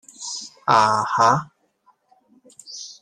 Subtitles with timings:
[0.65, 1.51] 啊呀